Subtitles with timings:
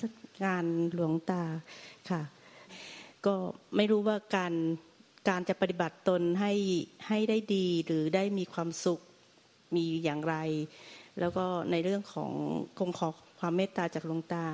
[0.00, 0.64] กับนมัสการ
[0.94, 1.42] หลวงตา
[2.10, 2.22] ค่ะ
[3.26, 3.34] ก็
[3.76, 4.52] ไม่รู้ว่าการ
[5.28, 6.52] การจะปฏิบัติตนให้
[7.08, 9.00] ให้ได้ดีหรือได้มีความสุข
[9.74, 10.36] มีอย่างไร
[11.20, 12.32] แล้วก็ในเรื่องของ
[12.78, 13.08] คงขอ
[13.38, 14.44] ความเมตตาจากหลวงตา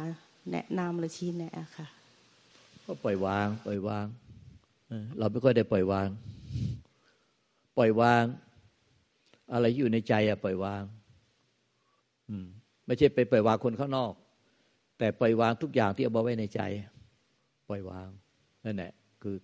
[0.53, 1.87] แนะนำหรือชี้แนะค่ะ
[2.85, 4.07] ก็ปล่อยวาง ปล่อยวาง
[5.19, 6.09] เราไม่ค่อยได้ปล่อยวาง
[7.79, 8.25] ปล่อยวาง
[9.53, 10.83] อะไรอยู่ในใจอะปล่อยวาง
[12.29, 12.47] อืม
[12.87, 14.13] ไม่ใช่ไปปล่อยวางคนข้างนอก
[14.99, 16.61] แต่ปล่อยวางทุกอย่างที่เอาไว้ในใจ
[17.69, 18.09] ปล่อยวาง
[18.65, 19.37] นั่นแหละคือ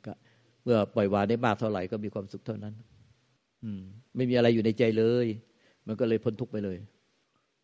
[0.64, 2.74] เมื่อปล่อยวางได้มากเท่าไหร่ก็มีความสุขเท่านั้น
[3.64, 3.82] อืม
[4.16, 5.26] ไม่มีอะไรอยู่ในใจเลย
[5.86, 6.78] มันก็เลยพ้นทุกข์ไปเลย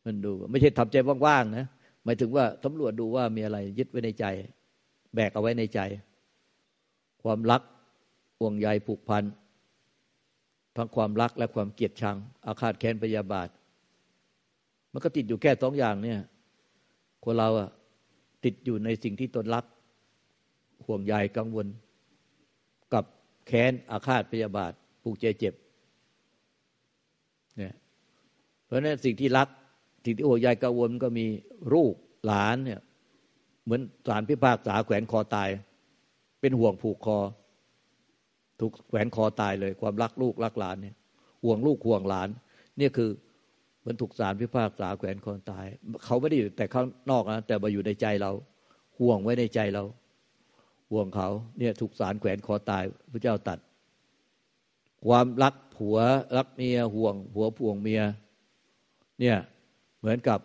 [0.05, 1.67] มันดู ไม่ใช่ทำใจว่างๆนะ
[2.05, 4.25] หมายถึงว่าสำรวจดูว่ามีอะไรยึดไว้ในใจ
[5.15, 5.81] แบกเอาไว้ในใจ
[7.23, 7.63] ความรัก
[8.39, 9.25] ห่วงใยผูกพัน
[10.77, 12.17] ทั้งความรักและความเกลียดชัง
[12.47, 13.49] อาฆาตแค้นพยาบาท
[14.93, 16.19] มันก็ติดอยู่แค่สองอย่างเนี่ย
[17.25, 17.71] คนเราอะ
[18.45, 19.65] ติดอยู่ในสิ่งที่ตนรัก
[20.87, 21.67] ห่วงใยกังวล
[22.95, 23.05] กับ
[23.47, 25.55] แค้นอาฆาตพยาบาทผูกใจเจ็บ
[27.57, 27.75] เนี่ย
[28.65, 29.49] เพราะนั้นสิ่งที่รัก
[30.05, 31.27] สิ่งที่ห่วงใยกังวลก็มี
[31.75, 31.95] ลูก
[32.27, 32.81] หลานเนี่ย
[33.65, 35.49] เหมือนสารพิพากษาแขวนคอตาย
[36.41, 37.19] เป็นห่วงผูกคอ
[38.61, 40.97] ถูกแขวนคอตายเลย ความรักลูกรักหลานเนี่ย
[41.45, 42.29] ห่วงลูกห่วงหลาน
[42.79, 43.11] เนี่ยคือ
[43.91, 45.67] มันถูกสารพิพากษาแขวนคอตาย
[46.05, 48.33] เขาไม่ได้อยู่แต่ข้างนอกนะแต่มาอยู่ในใจเรา
[48.99, 49.85] ห่วงไว้ในใจเรา
[50.91, 52.83] ห่วงเขา เนี่ยถูกสารแขวนคอตาย
[53.13, 53.59] พระเจ้าตัด
[55.07, 55.97] ความรักผัว
[56.37, 58.03] รักเมียห่วงผัวพ่วงเมีย
[59.21, 59.37] เนี่ย
[59.99, 60.41] เหมือนกับ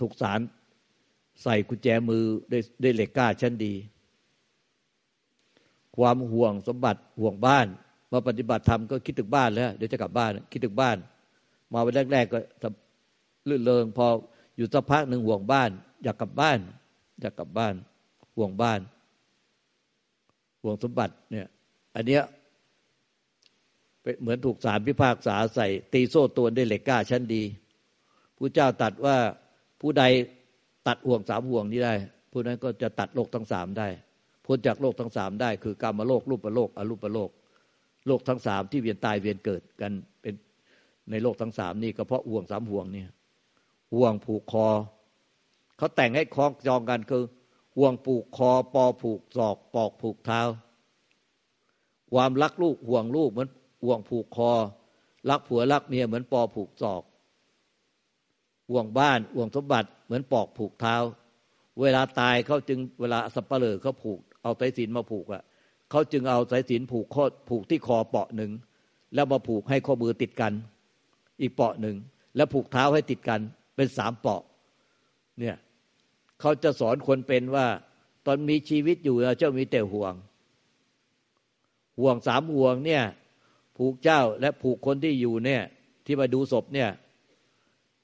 [0.00, 0.40] ถูกสาร
[1.42, 3.74] ใส่กุญแจมือได้วยด้เหล็กกล้าชั้นดี
[5.96, 7.66] ความห่วงสมบัติห่วงบ้าน
[8.12, 10.96] มาปฏิบัติธรรมก็คิดถึงบ้านแล้ว เดี๋ยวจะกลับบ้าน คิดถึงบ้าน
[11.72, 12.32] มาวันแรก ๆ
[12.62, 12.68] ก็
[13.48, 14.06] ลื่นเลงพอ
[14.56, 15.70] อยู่สักพักหนึ่งห่วงบ้าน
[16.02, 16.58] อยากกลับบ้าน
[17.20, 17.74] อยากกลับบ้าน
[18.36, 18.80] ห่วงบ้าน
[20.62, 21.46] ห่วงสมบัติเนี่ย
[21.94, 22.22] อันเนี้ย
[24.20, 27.42] เหมือนถูกสารพิพากษาใส่ ตีโซ่ตัวด้วยเหล็กกล้าชั้นดี
[28.36, 29.16] ผู้เจ้าตัดว่า
[29.80, 30.04] ผู้ใด
[30.86, 31.94] ตัดห่วงสามห่วงนี้ได้
[32.30, 33.88] ผู้นั้นก็จะตัดโลกทั้งสามได้
[34.44, 37.30] พ้นจากโลกทั้งสามได้ คือกรรมโลกรูปโลกอรูปโลก
[38.06, 39.92] โลกทั้งสามที่เวียนตายเวียนเกิดกัน
[40.22, 40.34] เป็น
[41.10, 43.08] ในโลกทั้งสามนี่ก็เพราะห่วงสามห่วงเนี่ย
[43.94, 44.66] ห่วงผูกคอ
[45.76, 47.24] เขาแต่งให้คล้องจองกันคือ
[47.76, 50.40] ห่วงผูกคอ ปอผูกศอก ปอกผูกเท้า
[52.12, 53.48] ความรักลูกห่วงลูกเหมือน
[53.84, 54.50] ห่วงผูกคอ
[55.30, 57.02] รักผัวรักเมียเหมือนปอผูกศอก
[58.70, 60.96] ห่วงบ้านห่วงสมบัติเหมือนปอกผูกเท้า
[61.80, 65.42] เวลาตายเขาจึงเวลาสัปเหร่อเขาผูก เอาสายสินมาผูกอะ
[65.90, 68.50] เขาจึงเอาสายสินผูกข้อผูกที่คอเปาะหนึ่ง
[69.14, 70.52] แล้วมาผูกให้ข้อมือติดกัน
[71.40, 71.96] อีกเปาะหนึ่ง
[72.36, 73.40] แล้วผูกเท้าให้ติดกัน
[73.76, 74.42] เป็นสามเปาะ
[75.40, 75.56] เนี่ย
[76.40, 77.66] เขาจะสอนคนเป็นว่า
[78.26, 80.14] ตอนมีชีวิตอยู่เจ้ามีแต่ห่วง
[81.98, 83.02] ห่วงสามห่วงเนี่ย
[83.76, 85.62] ผูกเจ้าและผูกคนที่อยู่เนี่ย
[86.04, 86.90] ที่มาดูศพเนี่ย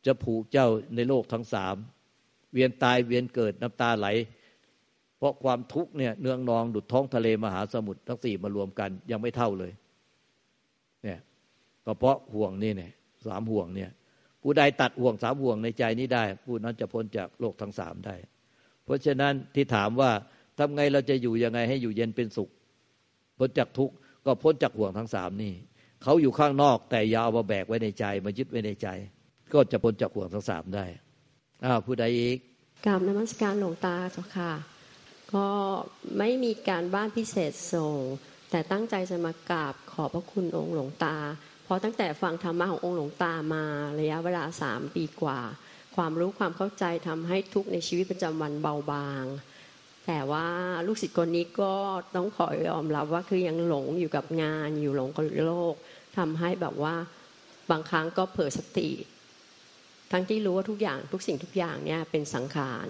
[0.07, 1.77] จะผูกเจ้าในโลกทั้งสาม
[2.53, 4.07] เวียนตายเวียนเกิดน้ำตาไหล
[5.19, 9.73] เพราะความทุกข์เนี่ยเนืองนองดุดท้องทะเลมหาสมุทรทั้งสี่มารวมกัน ยังไม่เท่าเลย
[11.05, 11.19] เนี่ย
[11.85, 12.93] ก็เพราะห่วงนี่เนี่ย
[13.29, 13.91] สามห่วงเนี่ย
[14.43, 18.17] ผู้ใดตัดห่วงสามห่วงในใจนี้ได้ ผู้นั้นจะพ้นจากโลกทั้งสามได้
[18.85, 20.11] เพราะฉะนั้นที่ถามว่า
[20.59, 22.51] ทำไงเราจะอยู่ยังไงให้อยู่เย็นเป็นสุข
[23.39, 23.95] พ้นจากทุกข์
[24.25, 25.55] ก็พ้นจากห่วงทั้งสามนี่
[26.03, 28.89] เขาอยู่ข้างนอกแต่อย่าเอามาแบกไว้ในใจ มายึดไว้ในใจ
[29.53, 30.87] ก็จะพ้นจากห่วงทั้งสามได้
[31.65, 32.39] อ้าวผู้ใดอีก
[32.87, 34.53] กราบนมัสการหลวงตาเจ้าค่ะ
[35.35, 35.49] ก็
[36.19, 37.99] ไม่มีการบ้านพิเศษส่ง
[38.51, 41.17] แต่ตั้งใจจะมากราบขอบพระคุณองค์หลวงตา
[41.71, 43.65] ราะตั้งแต่ฟังธรรมะขององค์หลวงตามา
[44.01, 45.41] ระยะเวลาสามปีกว่า
[45.97, 49.25] ความรู้ความเข้าใจทำให้ทุกในชีวิตประจำวันเบาบาง
[50.07, 50.47] แต่ว่า
[50.87, 51.75] ลูกศิษย์คนนี้ก็
[52.15, 55.75] ต้องขอยอมรับว่าคือยังหลงอยู่กับงานอยู่หลงกับโลก
[56.19, 56.95] ทำให้แบบว่า
[57.71, 58.91] บางครั้งก็เผลอสติ
[60.13, 62.89] ทั้งที่รู้ว่าทุกอย่างทุกสิ่งทุกอย่างเนี่ยเป็นสังขาร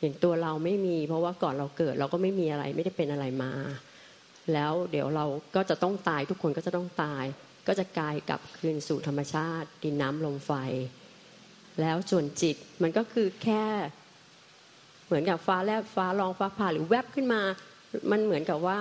[0.00, 3.52] อย่างตัวเราไม่มี เพราะว่าก่อนเราเกิดเราก็ไม่มีอะไรไม่ได้เป็นอะไรมา
[4.52, 5.26] แล้วเดี๋ยวเรา
[5.56, 7.24] ก็จะต้องตายทุกคนก็จะต้องตาย
[7.70, 10.52] ก็จะกลายกลับคืนสู่ธรรมชาติ ดินน้ำลมไฟ
[11.80, 13.64] แล้วส่วนจิตมันก็คือแค่
[15.06, 17.40] เหมือนกับฟ้าแลบฟ้าลองฟ้าผ่าหรือแวบขึ้นมา
[18.10, 18.76] มันเหมือนกับว่า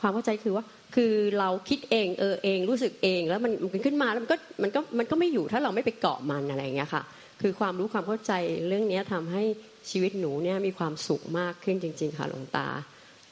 [0.00, 0.64] ความเข้าใจคือว่า
[0.94, 7.02] คือเราคิดเองเออเองรู้สึกเองแล้วมันมันขึ้นมาแล้วมันก็มันก็มันก็ไม่อยู่ถ้าเราไม่ไปเกาะมันอะไรอย่างเงี้ยค่ะ
[7.40, 8.32] คือความรู้ความเข้าใจ
[8.68, 9.42] เรื่องนี้ทำให้
[9.90, 12.68] ชีวิตหนูเนี่ยมีความสุขมากขึ้นจริง ๆ ค่ะหลวงตา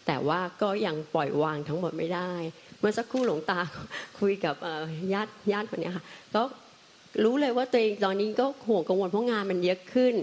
[0.06, 2.31] แต่ว่าก็ยังปล่อยวางทั้งหมดไม่ได้
[2.78, 3.58] เมื่อสักครู่หลวงตา
[4.20, 4.54] คุยกับ
[5.12, 6.04] ญาติญาติคนนี้ค่ะ
[6.34, 6.43] ก็
[7.25, 10.14] รู้เลยว่าตัวเองตอนนี้ก็ห่วงกังวลเพราะงานมันเยอะขึ้น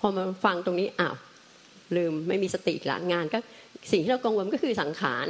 [0.00, 1.16] พอมาฟังตรงนี้อ้าว
[1.96, 3.38] ลืมไม่มีสติละงานก็
[3.92, 5.26] สิ่งที่เรากังวลก็คือสังขาร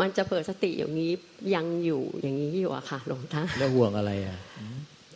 [0.00, 1.12] มันจะเปิดสติอย่างนี้
[1.54, 4.38] ยังอยู่อย่างนี้อยู่อะค่ะหลวงตาแล้วห่วงอะไรอะ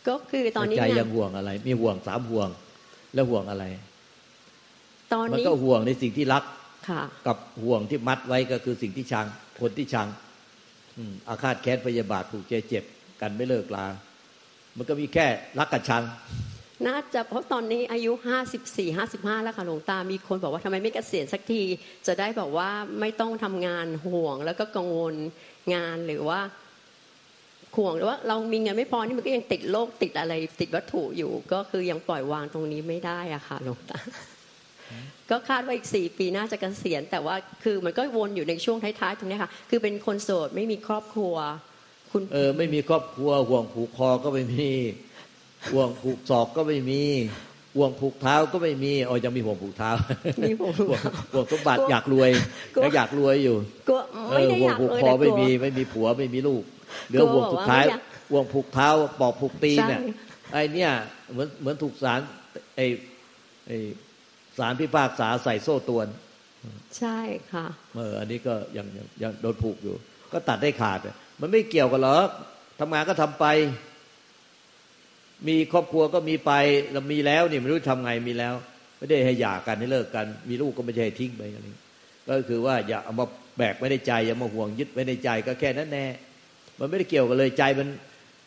[0.07, 2.49] ก็คือตอนนี้ใจเนี่ยังห่วงอะไร มีห่วงสามห่วง
[3.13, 3.63] แล้วห่วงอะไร
[5.13, 6.64] ตอนมันนี้ก็ห่วงในสิ่งที่รักค่ะ
[7.27, 9.25] กับห่วงที่มัดไว้ก็คือสิ่งที่ชัง
[9.61, 10.07] คนที่ชัง
[10.97, 12.83] อืมอาฆาตแค้นพยาบาทผูกใจเจ็บ
[13.21, 13.85] กันไม่เลิกลา
[14.77, 15.25] มันก็มีแค่
[15.59, 16.03] รักกับชัง
[16.87, 21.61] น่าจะเพราะตอนนี้อายุห้าสิบสี่ห้าสิบห้าแล้วค่ะหลวงตา มีคนบอกว่าทำไมไม่เกษียณสักที
[22.07, 25.15] จะได้แบบว่าไม่ต้องทำงานห่วงแล้วก็กังวล
[25.73, 26.39] งานหรือว่า
[27.77, 33.99] ห่วงหรือว่าเรามีเงินไม่พอนี่มันก็ยังติดโรคติดอะไร ติดวัตถุอยู่ ก็คือยังปล่อยวางตรงนี้ไม่ได้อะค่ะหลวงตา
[35.31, 41.35] ก็คาดว่าอีกสี่ปีน่าจะเกษียณแต่ว่าคือมันก็วนอยู่ในช่วงท้ายๆตรงเนี้ยค่ะ คือเป็นคนโสดไม่มีครอบครัว
[42.11, 44.69] คุณเออไม่มีครอบครัวห่วงผูกคอก็ไม่มี
[45.71, 47.03] ห่วงผูกศอกก็ไม่มี
[47.75, 49.91] ห่วงผูกเท้าก็ไม่มีอ๋อยังมีห่วงผูกเท้า
[50.41, 51.01] มีผมห่วง
[51.33, 52.29] ห่วงสมบัติอยากรวย
[52.75, 53.55] กลัวยังอยากรวยอยู่
[53.89, 56.63] ก็เอไม่อได้ห่วองยากผูกเลยคอแต่กไม่ลัวมีไม่มีผัวไม่มีลูก
[57.07, 58.89] เหลือกลัวห่วงสุดท้ายว่าไม่อยากห่วงผูกเท้า
[59.19, 60.11] ปอกผูกตีนเนี่ยใช่
[60.53, 60.91] ไอเนี่ย
[61.31, 62.19] เหมือนเหมือนถูกสาร
[62.75, 62.81] ไอ
[63.67, 63.71] ไอ
[64.57, 66.07] สารพิพากษาใส่โซ่ตรวน
[66.97, 67.19] ใช่
[67.51, 67.65] ค่ะ
[67.95, 69.95] เอออันนี้ก็ยังยังยังโดนผูกอยู่
[70.33, 72.29] ก็ตัดได้ขาดอะมันไม่เกี่ยวกันหรอก
[72.79, 73.45] ทำงานก็ทำไป
[75.47, 76.51] มีครอบครัวก็มีไป
[76.91, 78.53] เรามีแล้วนี่ไม่รู้ทำไงมีแล้ว
[78.97, 81.67] ไม่ได้ให้หย่ากันให้เลิกกัน มีลูกก็ไม่ใช่ให้ทิ้งไปอะไร
[82.27, 83.25] ก็คือว่าอย่าเอามา
[83.57, 86.05] แบกไว้ในใจอย่ามาห่วงยึดไว้ในใจก็แค่นั้นแน่
[86.79, 87.87] มันไม่ได้เกี่ยวกันเลยใจมัน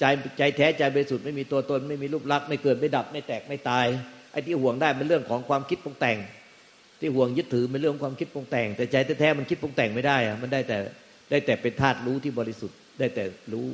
[0.00, 0.04] ใจ
[0.38, 3.86] ใจแท้ใจบริสุทธิ์ไม่มีตัวตนไม่มีรูปลักษณ์ไม่เกิดไม่ดับไม่แตกไม่ตาย
[4.32, 6.18] ไอ้ที่ห่วงได้มันเรื่องของความคิดปรุงแต่ง
[7.00, 10.78] ที่ห่วงยึดถือเป็นเรื่องของความคิดปรุงแต่ง แต่ใจแท้ๆมันคิดปรุงแต่งไม่ได้อะมันได้แต่
[11.30, 13.66] ได้แต่เป็นธาตุรู้ที่บริสุทธิ์ได้แต่รู้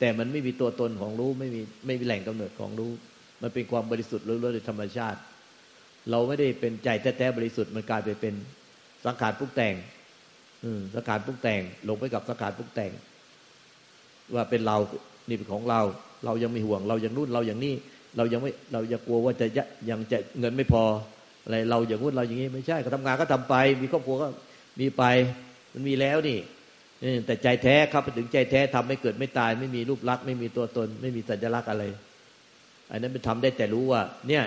[0.00, 2.92] แต่มันไม่มีตัวตนของรู้ไม่มีไม่มีแหล่งกำเนิดของรู้
[3.42, 5.20] มันเป็นความบริสุทธิ์ล้วนๆโดยธรรมชาติ
[6.10, 8.34] เราไม่ได้เป็นใจแท้ๆบริสุทธิ์มันกลายไปเป็น
[9.04, 9.74] สังขารปรุงแต่ง
[10.64, 12.90] อืสังขารปรุงแต่งลงไปกับสังขารปรุงแต่ง
[14.34, 14.76] ว่าเป็นเรา
[15.28, 15.80] นี่เป็นของเรา
[16.24, 17.74] เรายังไม่ห่วงเรายังนู่นเราอย่างนี้
[18.16, 19.60] เรายังไม่เรายังกลัวว่าจะย
[19.90, 20.84] ยังจะเงินไม่พอ
[21.44, 24.28] อะไรเราอย่างนู้นเราอย่างนี้ไม่ใช่ก็ทำงานก็ทำไป มีครอบครัวก็
[24.80, 25.02] มีไป
[25.72, 26.38] มันมีแล้วนี่
[27.26, 31.84] แต่ใจแท้ครับไปถึงใจแท้ทำไม่เกิดไม่ตาย ไม่มีรูปลักษณ์ไม่มีตัวตน ไม่มีสัญลักษณ์อะไร
[32.90, 34.44] อันนั้นเป็นทำได้แต่รู้ว่า เนี่ย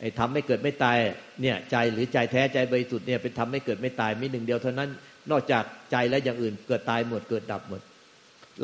[0.00, 0.98] ไอ้ทำไม่เกิดไม่ตาย
[1.42, 4.90] เนี่ยใจหรือใจแท้ใจบริสุทธิ์เนี่ยเป็นทำไม่เกิดไม่ตายมีหนึ่งเดียวเท่านั้น
[5.30, 7.80] นอกจากใจและอย่างอื่นเกิดตายหมดเกิดดับหมด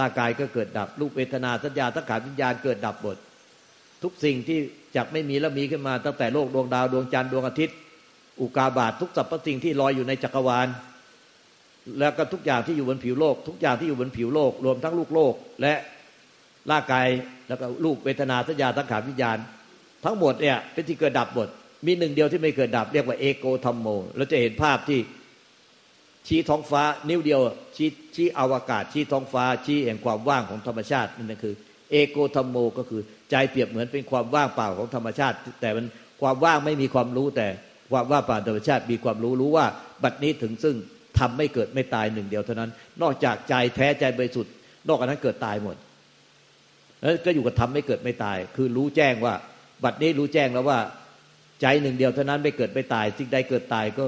[0.00, 3.16] ร่างกายก็เกิดดับรูปเวทนาสัญญาสังขารวิญญาณเกิดดับหมด
[4.02, 4.58] ทุกสิ่งที่
[4.96, 7.76] จากไม่มีแล้วมีขึ้นมา ตั้งแต่โลกดวงดาวดวงจันทร์ดวงอาทิตย์
[8.40, 10.68] อุกาบาตทุกสรรพสิ่งที่ลอยอยู่ในจักรวาล
[12.00, 15.74] แล้วก็ทุกอย่างที่อยู่บนผิวโลก ทุกอย่างที่อยู่บนผิวโลก รวมทั้งลูกโลก และ
[16.70, 17.06] ร่างกาย
[17.48, 19.38] แล้วก็รูปเวทนาสัญญาสังขารวิญญาณ
[20.04, 21.48] ทั้งหมดเนี่ยเป็นที่เกิดดับหมด
[21.86, 23.86] มีหนึ่งเดียวที่ไม่เกิดดับ เรียกว่าเอโกธรรมโม
[24.16, 25.00] เราจะเห็นภาพที่
[26.28, 27.40] ชี้ท้องฟ้านิ้วเดียว
[27.76, 31.54] ชี้ชี้อวกาศชี้ท้องฟ้าชี้แห่งความว่างของธรรมชาตินั่นคือ
[31.90, 35.86] เอโกธรรมโมก็คือใจเปรียบเหมือนเป็นความว่างเปล่าของธรรมชาติ แต่มัน
[36.20, 37.48] ความว่างไม่มีความรู้แต่
[37.92, 39.66] ความว่างเปล่าธรรมชาติมีความรู้รู้ว่า
[40.04, 40.76] บัดนี้ถึงซึ่ง
[41.18, 42.70] ทำไม่เกิดไม่ตายหนึ่งเดียวเท่านั้น
[43.02, 44.52] นอกจากใจแท้ใจบริสุทธิ์
[44.88, 45.76] นอกจากนั้นเกิดตายหมด
[47.00, 49.34] แล้วก็อยู่กับทำไม่เกิดไม่ตาย คือรู้แจ้งว่า
[49.84, 50.78] บัดนี้รู้แจ้งแล้วว่า
[51.60, 54.06] ใจหนึ่งเดียวเท่านั้นไม่เกิดไม่ตายสิ่งใดเกิดตายก็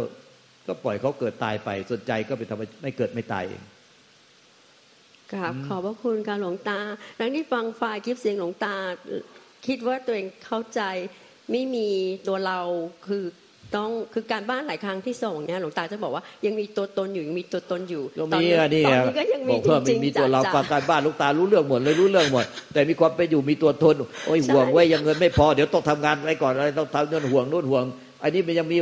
[0.66, 3.62] ก็ปล่อยเขาเกิดตายไปส่วนใจก็เป็นธรรมไม่เกิดไม่ตายเอง
[5.32, 6.80] กราบขอบพระคุณการหลวงตา
[7.16, 8.74] หลังที่ฟังฝ่ายคลิปเสียงหลวงตา
[9.66, 10.80] คิดว่าตัวเองเข้าใจ
[11.50, 11.88] ไม่มี
[12.28, 12.58] ตัวเรา
[13.06, 13.24] คือ
[13.76, 23.94] ต้องคือการบ้านหลายครั้งที่ส่งเนี่ยหลวงตาจะบอกว่ายังมีตัวตนอยู่ยังมีตัวตนอยู่ก็ตอนมีนี้อะนี่ตอนอะนี้ก็ยังบมีอกจเพิ่มริงมีๆตัวเราจะฟังการบ้านลูกตารู้เรื่องหมดเลยรู้เรื่องหมด แต่มีความเป็นอยู่มีตัวตน
[24.26, 27.84] โอ้ยห่วงไว้ยยังเงินไม่พอเดี๋ยวต้องทำงานไว้ก่อนอะไรต้องทำเงินห่วงนู่นห่วง
[28.22, 28.78] อันนี้มันยังมี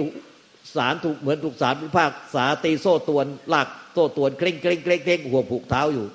[0.77, 6.07] สารถูกเหมือนถูกสารพิพากษาตีโซ่ตวนลากโซ่ตวนเคร่งเคร่งเคร่งเคร่งห่วงผูกเท้าอยู่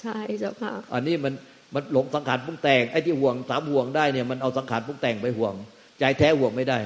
[0.00, 1.34] ใช่เจ้าค่ะ อันนี้มัน
[1.74, 5.54] มันหลงสังขารปรุงแต่งไอ้ที่ห่วงสามห่วงได้เนี่ยมันเอาสังขารปรุงแต่งไปห่วง
[6.00, 6.78] ใจแท้ห่วงไม่ได้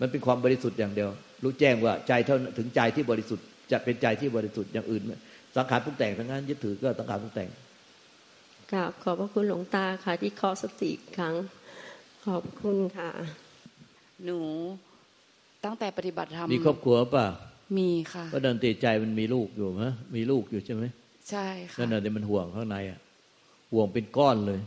[0.00, 1.10] มันเป็นความบริสุทธิ์อย่างเดียว
[1.42, 5.02] รู้แจ้งว่าใจเท่าถึงใจที่บริสุทธิ์จะเป็นใจที่บริสุทธิ์อย่างอื่น
[5.56, 7.48] สังขารปรุงแต่งทั้งนั้นยึดถือก็สังขารปรุงแต่ง
[8.72, 11.34] กราบขอบพระคุณหลวงตาค่ะ ที่ขอสติอีกครั้ง
[12.26, 13.10] ขอบคุณค่ะ
[14.24, 14.38] หนู
[15.64, 17.26] ตั้งแต่ปฏิบัติธรรมมีครอบครัวป่ะ
[17.78, 20.84] มีค่ะก็เดินตีใจมันมีลูกอยู่ฮะมีลูกอยู่ใช่ไหม
[21.30, 23.00] ใช่ค่ะนั่นน่ะมันห่วงข้างในอะ
[23.72, 24.60] ห่วงเป็นก้อนเลย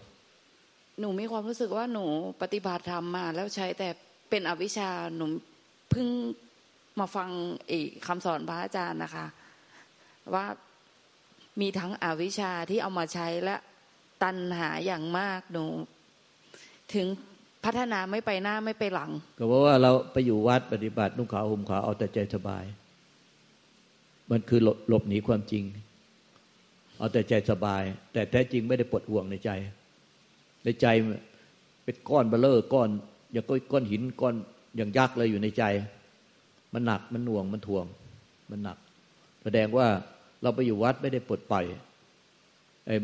[0.99, 2.05] หนูมีความรู้สึกว่าหนู
[2.41, 3.89] ปฏิบัติธรรมมา แล้วใช้แต่
[4.29, 5.25] เป็นอวิชชาหนู
[5.89, 6.07] เพิ่ง
[6.99, 7.29] มาฟัง
[7.71, 9.25] อีกคำสอนพระอาจารย์นะคะ
[10.33, 10.45] ว่า
[11.61, 13.55] มีทั้งอวิชชาที่เอามาใช้และ
[14.23, 15.65] ตัณหาอย่างมากหนู
[16.93, 17.07] ถึง
[17.65, 22.65] พัฒนาไม่ไปหน้าไม่ไปหลัง ก็เพราะว่าเราไปอยู่วัดปฏิบัตินุ่งขาวห่มขาวเอาแต่ใจสบาย
[24.31, 25.63] มันคือหลบหลบหนีความจริง
[26.97, 29.51] เอาแต่ใจสบาย แต่แท้จริงไม่ได้ปลดห่วงในใจ
[30.63, 30.87] ในใจ
[31.83, 32.89] เป็นก้อนเบ้อเร่อก้อน
[33.31, 34.35] อย่างก้อนหินก้อน
[34.77, 35.63] อย่างยักษ์เลยอยู่ในใจ
[36.73, 37.85] มันหนักมันหน่วงมันถ่วง
[38.49, 38.77] มันหนัก
[39.43, 39.87] แสดงว่า
[40.41, 41.65] เราไปอยู่วัดไม่ได้ปลดปล่อย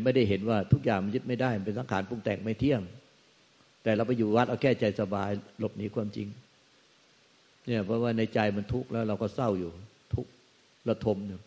[0.04, 2.80] ไม่ได้เห็นว่าทุกอย่างมันยึดไม่ได้เป็นสังขารปรุงแต่งไม่เที่ยง
[3.82, 6.28] แต่เราไปอยู่วัดเอาแค่ใจสบาย หลบหนีความจริง
[7.66, 9.70] เนี่ยเพราะว่าในใจมันทุกข์แล้วเราก็เศร้าอยู่
[10.14, 10.30] ทุกข์
[10.88, 11.40] ระทมอยู่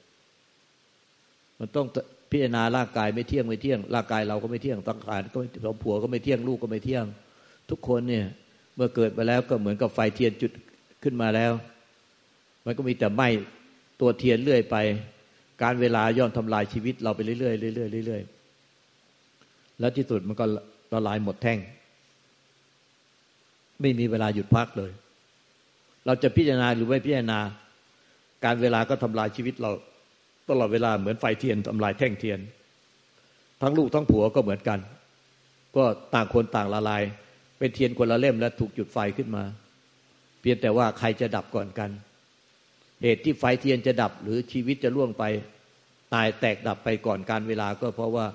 [1.59, 1.87] มันต้อง
[2.29, 7.05] พิจารณาร่างกายไม่เที่ยงไม่เที่ยงร่างกายเราก็ไม่เที่ยงสังขารก็ไม่สมผัวก็ไม่เที่ยงลูกก็ไม่เที่ยง
[7.69, 8.25] ทุกคนเนี่ย
[8.75, 10.51] เมื่อเกิดมาแล้วก็เหมือนกับไฟเทียนจุด
[11.03, 11.51] ขึ้นมาแล้ว
[12.65, 13.27] มันก็มีแต่ไหม้
[14.01, 14.75] ตัวเทียนเรื่อยไป
[15.63, 20.46] การเวลาย่อมทำลายชีวิตเราไปเรื่อยๆเรื่อยๆเรื่อยๆแล้วที่สุดมันก็
[20.93, 21.60] ละลายหมดแท่ง
[23.81, 24.91] ไม่มีเวลาหยุดพักเลย
[26.05, 27.39] เราจะพิจารณาหรือไม่พิจารณา
[28.46, 29.72] กาลเวลาก็ทำลายชีวิตเรา
[30.49, 32.39] ตลอดเวลาเหมือนไฟเทียนทำลายแท่งเทียน
[33.61, 34.79] ทั้งลูกทั้งผัวก็เหมือนกัน
[35.75, 37.03] ก็ต่างคนต่างละลาย
[37.59, 39.43] เป็นเทียนคนละเล่มแล้วถูกจุดไฟขึ้นมา
[40.41, 41.89] เพียงแต่ว่าใครจะดับก่อนกัน
[43.03, 45.23] เหตุที่ไฟเทียนจะดับหรือชีวิตจะล่วงไป
[46.13, 48.25] ตายแตกดับไปก่อนกาลเวลาก็เพราะว่า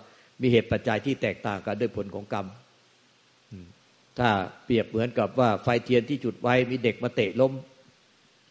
[0.41, 2.47] มีเหตุปัจจัยที่แตกต่างกันด้วยผลของกรรม
[4.19, 4.29] ถ้า
[4.65, 7.53] เปรียบเหมือนกับว่าไฟเทียนที่จุดไว้มีเด็กมาเตะล้ม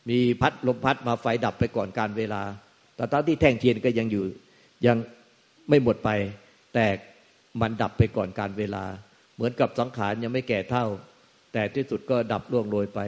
[0.10, 2.42] มีพัดลมพัดมาไฟดับไปก่อนการเวลา
[2.96, 4.24] แต่ตอนที่แท่งเทียนก็ยังอยู่
[4.86, 4.98] ยัง
[5.70, 6.10] ไม่หมดไป
[6.74, 6.86] แต่
[7.62, 8.84] มันดับไปก่อนการเวลา
[9.36, 10.86] เหมือนกับสังขารยังไม่แก่เท่า
[11.54, 13.00] แต่ที่สุดก็ดับล่วงโรยไป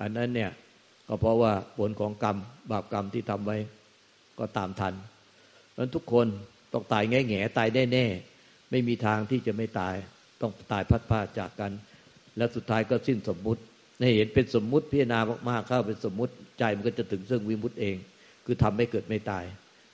[0.00, 0.50] อันนั้นเนี่ย
[1.08, 2.36] ก็เพราะว่าผลของกรรม
[2.70, 3.56] บาปกรรมที่ทำไว้
[4.38, 4.94] ก็ตามทัน
[5.72, 6.26] เพราะทุกคน
[6.72, 8.06] ต้องตายแง่แง่ตายแน่แน่
[8.70, 9.94] ไม่มีทางที่จะไม่ตาย
[10.40, 11.72] ต้องตายพัดพาจากกัน
[12.36, 13.60] แล้วสุดท้ายก็สิ้นสมมุติ
[13.98, 15.20] ในเห็นเป็นสมมุติพิจารณา
[15.50, 17.96] มากๆเข้าเป็นสมมุติใจมันก็จะถึงซึ่งวิมุติเอง
[18.46, 19.44] คือทำไม่เกิดไม่ตาย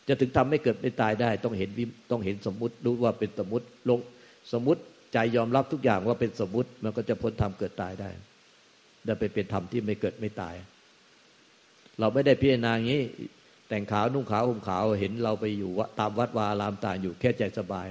[0.08, 1.70] จะถึงทำไม่เกิดไม่ตายได้ ต้องเห็น
[2.10, 3.98] ต้องเห็นสมมุติรู้ว่าเป็นสมมุติลง
[4.52, 4.80] สมมุติ
[5.12, 8.10] ใจยอมรับทุกอย่างว่าเป็นสมมุติมันก็จะพ้นธรรมเกิดตายได้
[9.04, 10.54] ได้ไปเป็นธรรมที่ไม่เกิดไม่ตาย
[11.98, 13.02] เราไม่ได้พิจารณางี้
[13.68, 17.88] แต่งขาวนุ่งขาวห่มขาวเห็นเราไปอยู่ตามวัดวาอารามต่างอยู่แค่ใจสบาย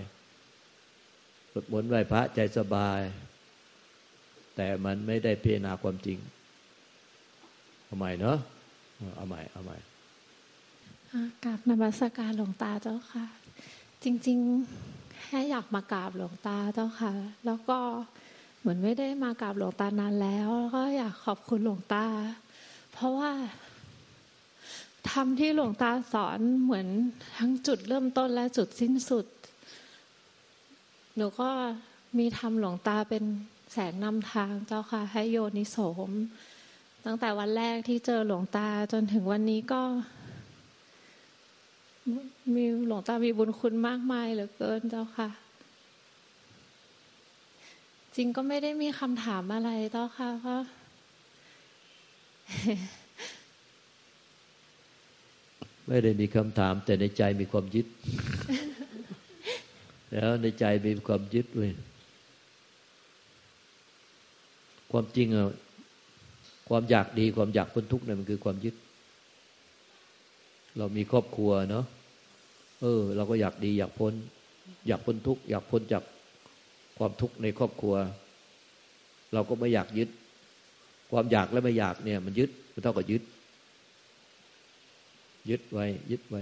[1.51, 2.99] สวดมนต์ไหว้พระใจสบาย
[4.55, 6.17] แต่มันไม่ได้พิจารณาความจริง
[7.89, 8.37] ทำไมเนาะ
[9.15, 9.77] เอาใหม่เอาใหม่
[11.45, 13.25] กราบนมัสการหลวงตาเจ้าค่ะ
[14.03, 17.13] จริงๆแค่อยากมากราบหลวงตาเจ้าค่ะ
[17.45, 17.77] แล้วก็
[18.59, 22.05] เหมือนไม่ได้มากราบหลวงตานานแล้วแล้วก็อยากขอบคุณหลวงตา
[22.91, 23.31] เพราะว่า
[25.11, 26.87] ทำที่หลวงตาสอนเหมือน
[27.37, 29.25] ทั้งจุดเริ่มต้นและจุดสิ้นสุด
[31.15, 31.49] หนูก็
[32.17, 33.23] มีทำหลวงตาเป็น
[33.73, 35.77] แสงนำทางเจ้าค่ะ ให้โยนิโส
[36.09, 36.11] ม
[37.05, 39.81] ตั้งแต่วันแรกที่เจอหลวงตาจนถึงวันนี้ก็
[42.55, 45.29] มีหลวงตามีบุญคุณมากมายเหลือเกินเจ้าค่ะ
[48.15, 50.61] จริงก็ไม่ได้มีคำถามอะไรเจ้าค่ะเพราะ
[55.87, 57.87] ไม่ได้มีคำถาม แต่ในใจมีความยึด
[60.11, 61.71] แล้วในใจมีความยึดเว้ย
[64.91, 65.45] ความจริงอะ
[66.69, 68.75] ความอยากดีความอยากพ้นทุกข์เนี่ยมันคือความยึด
[70.77, 71.85] เรามีครอบครัวเนาะ
[72.81, 74.13] เออ เราก็อยากดีอยากพ้น
[74.87, 76.03] อยากพ้นทุกข์อยากพ้นจาก
[76.97, 77.95] ความทุกข์ในครอบครัว
[79.33, 80.09] เราก็ไม่อยากยึด
[81.11, 83.23] ความอยากและไม่อยากเนี่ย มันยึดมันเท่ากับยึด
[85.49, 86.41] ยึดไว้ ยึดไว้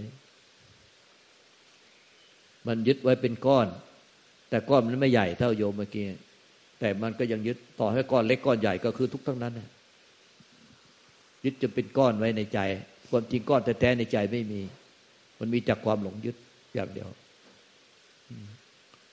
[2.68, 3.68] มันยึดไว้เป็นก้อน
[4.50, 6.06] แต่ก้อนมันไม่ใหญ่เท่าโยมเมื่อกี้
[6.80, 9.54] แต่มันก็ยังยึดต่อให้ก้อนเล็กก้อนใหญ่ก็คือทุกทั้งนั้น
[11.44, 12.60] ยึดจะเป็นก้อนไว้ในใจ
[13.12, 14.62] ความจริงก้อนแท้ๆในใจไม่มี
[15.40, 16.36] มันมีจากความหลงยึด
[16.76, 17.10] อย่างเดียว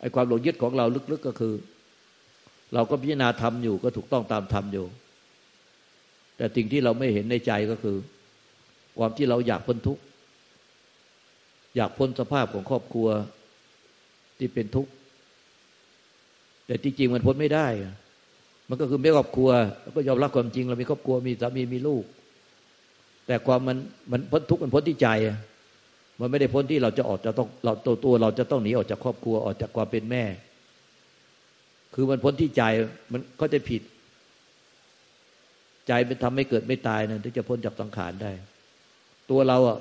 [0.01, 1.55] ไอ้ความหลงยึดของเราลึกๆก็คือ
[2.75, 4.87] เราก็พิจารณาทำอยู่ก็ถูกต้องตามทำอยู่
[6.37, 7.97] แต่สิ่งที่เราไม่เห็นในใจก็คือ
[8.99, 10.03] ความที่เราอยากพ้นทุกข์
[11.77, 13.09] อยากพ้นสภาพของครอบครัว
[14.39, 14.91] ที่เป็นทุกข์
[16.67, 17.67] แต่ที่จริงมันพ้นไม่ได้
[18.69, 19.51] มันก็คือไม่ครอบครัว
[19.97, 22.05] ก็ยอมรับความจริง เรามีครอบครัวมีสามีมีลูก
[23.27, 23.79] แต่ความมัน
[24.11, 25.09] มันพ้นทุกข์มันพ้นที่ใจ
[26.21, 30.25] มันไม่ได้พ้นที่เราจะออกจะต้องเราตัวตัวเราจะต้องหนีออกจากครอบครัวออกจากความเป็นแม่
[31.95, 32.63] คือมันพ้นที่ใจ
[33.13, 33.83] มันก็จะผิด
[35.87, 38.33] ใจมันทำให้เกิดไม่ตายนะถึงจะพ้นจากสังขารได้
[39.31, 39.79] ตัวเราอะ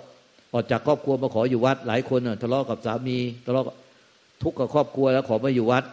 [0.53, 3.65] ออกจากครอบครัวมาขออยู่วัด หลายคนอะทะเลาะกับสามีทะเลาะ
[4.43, 5.83] ทุกข์กับครอบครัวแล้วขอมาอยู่วัด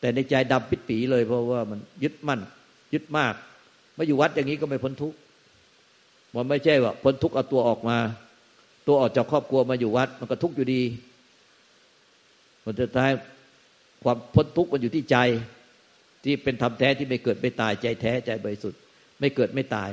[0.00, 2.40] แต่ในใจดำปิดปีเลย เพราะว่ามันยึดมั่น
[2.94, 3.34] ยึดมาก
[3.96, 5.16] มาอยู่วัดอย่างนี้ก็ไม่พ้นทุกข์
[6.36, 7.98] มันไม่ใช่ว่าพ้นทุกข์เอาตัวออกมา
[8.86, 10.82] ตัวออกจากครอบครัวมาอยู่วัด มันก็ทุกข์อยู่ดี
[12.64, 13.12] มันจะท้าย
[14.02, 15.16] ความพ้นทุกข์มันอยู่ที่ใจ
[16.24, 18.80] ที่เป็นธรรมแท้ที่ไม่เกิดไม่ตายใจแท้ใจบริสุทธิ์
[19.20, 19.90] ไม่เกิดไม่ตาย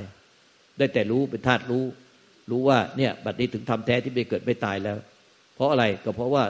[0.77, 1.83] ได้แต่รู้เป็นธาตุรู้
[2.49, 4.97] รู้ว่าเนี่ย บัดนี้ถึงธรรมแท้ที่ไม่เกิดไม่ตายแล้ว
[5.55, 6.43] เพราะอะไรก็เพราะว่า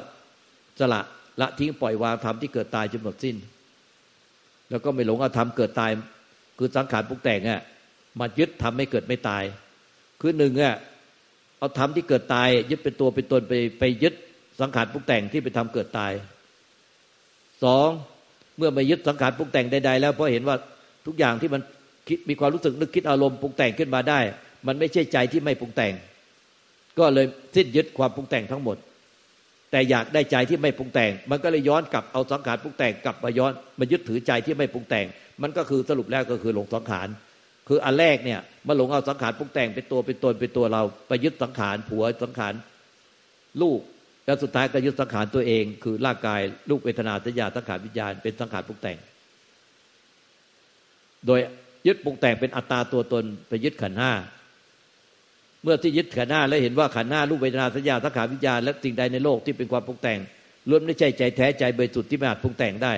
[0.79, 1.01] สละ
[1.41, 3.35] ละทิ้งปล่อยวางธรรมที่เกิดตายจนหมดสิ้น
[4.69, 5.91] แล้วก็ไม่หลงเอาธรรมเกิดตาย
[6.57, 7.61] คือสังขารปุกแต่งอะ
[8.19, 9.43] มายึดทำให้เกิดไม่ตาย
[10.21, 10.75] คือหนึ่งอะ
[11.59, 14.13] เอาธรรมที่เกิดตาย ยึดเป็นตัวเป็นตนไปไปยึด
[14.61, 16.11] สังขารปุกแต่งที่เป็นธรรมเกิดตาย
[17.63, 17.89] สอง
[18.57, 20.55] เมื่อไม่ยึดสังขารปุกแต่งใดๆแล้วเพราะเห็นว่า
[21.05, 21.61] ทุกอย่างที่มัน
[22.07, 24.19] คิดมีความรู้สึกนึกคิดอารมณ์ปรุงแต่งขึ้นมาได้
[24.67, 25.93] มันไม่ใช่ใจที่ไม่ปรุงแต่ง
[26.99, 28.77] ก็เลยสิ้นยึดความปรุงแต่งทั้งหมด
[29.71, 35.05] แต่อยากได้ใจที่ไม่ปรุงแต่ง มันก็เลยย้อนกลับเอาสังขารปรุงแต่งกลับมาย้อนมายึดถือใจที่ไม่ปรุงแต่ง
[35.41, 37.07] มันก็คือสรุปแล้วก็คือหลงสังขาร
[37.67, 42.53] คืออันแรกเนี่ยมาหลงเอาสังขารปรุงแต่งเป็นตัวเป็นตนเป็นตัวเราไปยึดสังขารผัวสังขาร
[43.61, 43.79] ลูก
[44.25, 48.97] แล้วสุดท้ายก็ยึดสังขารตัวเอง คือร่างกายลูกเวทนาสัญญาสังขารวิญญาณเป็นสังขารปรุงแต่ง
[51.25, 51.39] โดย
[51.87, 54.11] ยึดปรุงแต่งเป็นอัตตาตัวตนไปยึดขันห้า
[55.63, 60.19] เมื่อที่ยึดขันห้าแล้วเห็นว่าขันห้ารูปเวทนาสัญญาสังขารวิญญาณและสิ่งใดในโลกที่เป็นความปรุงแต่ง
[60.69, 62.93] ล้วนไม่ใช่ใจแท้ใจบริสุทธิ์ที่ไม่อาจปรุงแต่งได้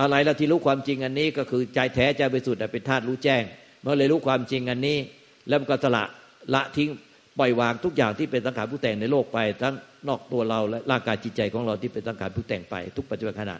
[0.00, 3.42] อะไรละที่รู้ความจริงอันนี้ก็คือใจแท้ใจบริสุทธิ์เป็นธาตุรู้แจ้ง
[3.84, 4.98] เมื่อเลยรู้ความจริงอันนี้
[5.48, 6.04] แล้วก็สละ
[6.54, 6.88] ละทิ้ง
[7.38, 9.74] ปล่อยวางทุกอย่างที่เป็นสังขารผู้แต่งในโลกไป ทั้ง
[10.08, 13.56] นอกตัวเราและร่างกายจิตใจของเราที่เป็นสังขารผู้แต่งไปทุกปัจจุบันขณะ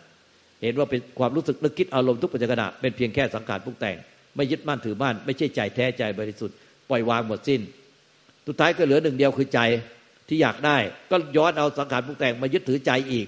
[0.63, 3.97] เห็นว่าเป็นความรู้สึกนึกคิดอารมณ์ทุกปัจจุบันขณะเป็นเพียงแค่สังขารผู้แต่ง
[4.37, 6.57] ไม่ยึดมั่นถือมั่นไม่ใช่ใจแท้ใจบริสุทธิ์
[6.91, 7.61] ปล่อยวางหมดสิ้น
[8.47, 9.61] สุดท้ายก็เหลือหนึ่งเดียวคือใจ
[10.29, 10.77] ที่อยากได้
[11.11, 13.27] ก็ย้อนเอาสังขารปรุงแต่งมายึดถือใจอีก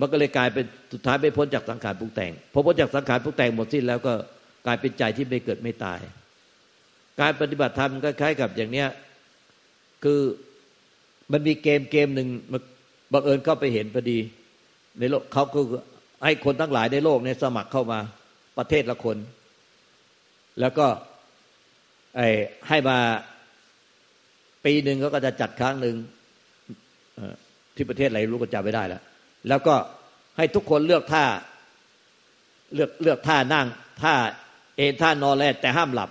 [0.00, 4.14] มันก็เลยกลายเป็นสุดท้ายไม่พ้นจากสังขารปรุงแต่งพอพ้นจากสังขารปรุงแต่งหมดสิ้นแล้วก็
[4.66, 6.00] กลายเป็นใจที่ไม่เกิดไม่ตาย
[7.20, 8.88] การปฏิบัติธรรมก็คล้ายกับอย่างเนี้ย
[10.04, 10.20] คือ
[11.32, 12.28] มันมีเกมเกมหนึ่ง
[13.12, 14.18] บังเอิญเข้าไปเห็นพอดี
[14.98, 15.60] ในโลกเขาก็
[16.24, 17.98] ให้คนทั้งหลายในโลกเนี่ยสมัครเข้ามา
[18.58, 19.16] ประเทศละคน
[20.60, 20.86] แล้วก็
[22.68, 22.98] ให้มา
[24.64, 25.96] ปีหนึ่งเขาก็จะจัดครั้งหนึ่ง
[27.74, 29.02] ที่ประเทศอะไรรู้ก็จำไม่ได้แล้ว
[29.48, 29.74] แล้วก็
[30.36, 31.24] ให้ทุกคนเลือกท่า
[32.74, 33.66] เลือกเลือกท่านั่ง
[34.02, 34.14] ท่า
[34.76, 36.10] เอนท่านอนแลแต่ห้ามหลับ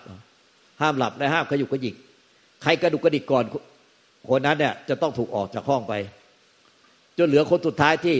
[0.81, 1.95] ห้ามหลับและห้ามขยุกขยิก
[2.63, 3.43] ใครกระดุกกระดิกก่อน
[4.29, 5.93] คนนั้นเนี่ยจะต้องถูกออกจากห้องไป
[7.17, 8.17] จนเหลือคนสุดท้ายที่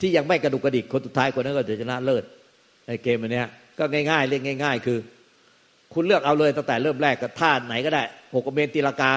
[0.00, 2.24] ที่ยังไม่กระดุกกระดิกคนสุดท้ายคนนั้นก็จะชนะเลิศ
[2.86, 3.42] ในเกมอันนี้
[3.78, 4.98] ก็ง่ายๆเล่นง่าย ๆ คือ
[5.94, 8.02] คุณเลือกเอาเลยตั้งแต่เริ่มแรกกับท่าไหนก็ได้
[8.34, 9.10] หกเมนตีลากา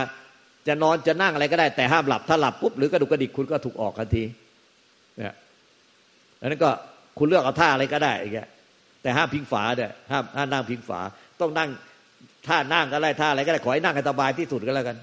[0.67, 4.23] จะนอนจะนั่งอะไรก็ได้แต่ห้ามหลับถ้าหลับปุ๊บหรือกระดุกกระดิกคุณก็ถูกออกทันที
[5.17, 5.35] เนี่ย
[6.39, 6.69] ดังนั้นก็
[7.17, 8.33] คุณเลือกเอาท่าอะไรก็ได้อีก
[9.01, 10.99] แต่ห้ามพิงฝาเด้ห้ามห้ามนั่งพิงฝา
[11.39, 11.69] ต้องนั่ง
[12.47, 14.97] ท่านั่งก็ได้ท่าอะไรก็ได้ขอให้นั่งให้สบายที่สุดก็แล้วกัน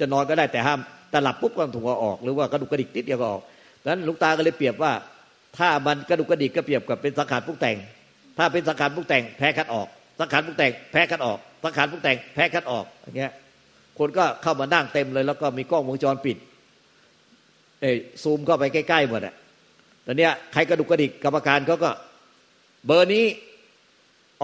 [0.00, 3.42] จะนอนก็ได้แต่ห้ามแต่หลับปุ๊บก็ถูกออก หรือว่ากระดุกกระดิกติดเดียวก็ออก
[3.82, 4.92] ดังนั้นลุงตาก็เลยเปรียบว่า
[5.58, 7.76] ถ้ามันกระดุกกระดิกก็เปรียบกับเป็นสังขารพุกแต่ง
[8.38, 9.88] ถ้าเป็นสังขารพุกแต่งแพ้คัดออก
[10.20, 13.32] สังขารปรุงแต่งแพ้คัดออก สังขารปรุงแต่งแพ้คัดออกอย่างเงี้ย
[13.98, 16.36] คนก็เข้ามานั่งเต็มเลย แล้วก็มีกล้องวงจรปิด
[17.80, 17.84] เอ
[18.22, 19.34] ซูมเข้าไปใกล้ๆหมดอะ
[20.06, 21.90] ตอนเนี้ยใครกระดุกกระดิกกรรมการเขาก็
[22.86, 23.24] เบอร์นี้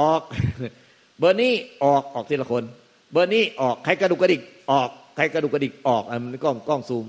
[0.01, 0.23] ออก
[1.19, 1.53] เบอร์นี้
[1.85, 2.63] ออกออกทีละคน
[3.13, 4.41] เบอร์นี้ออกใครกระดุกกระดิก
[4.73, 7.05] ออกใครกระดุกกระดิกออกอันนี้กล้องกล้องซูม